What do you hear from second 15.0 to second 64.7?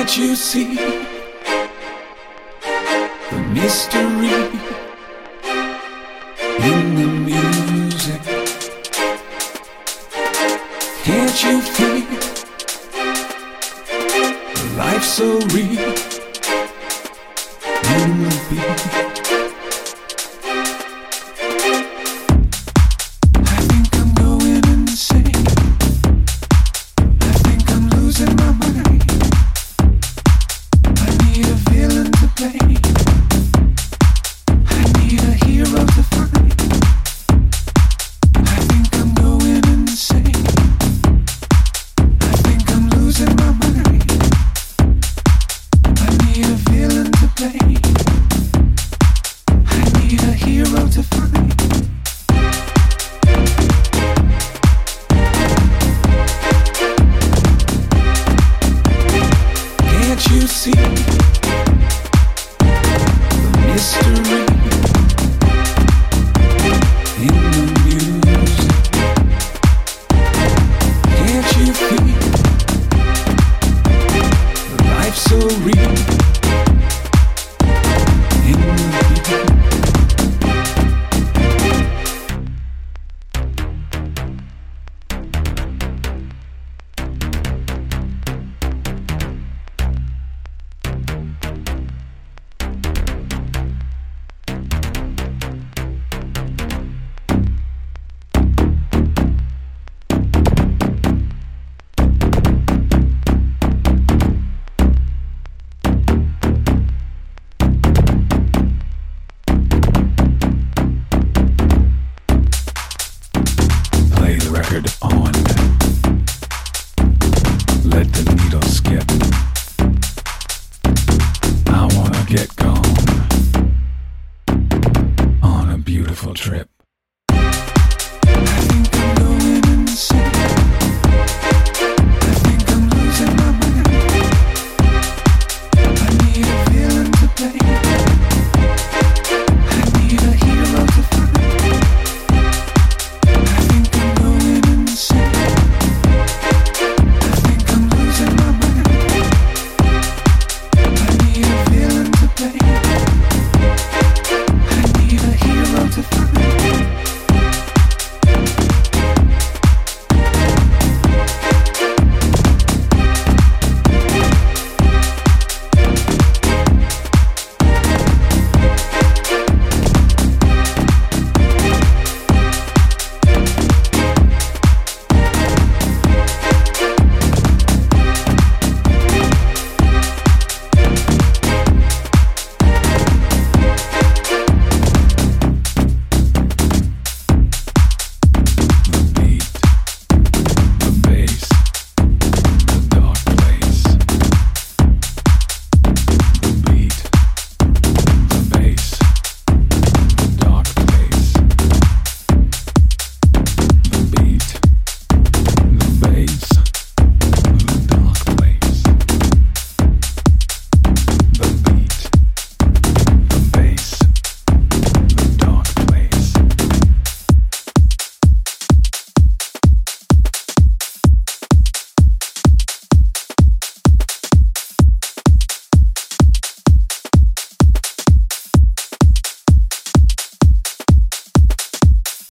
so real? history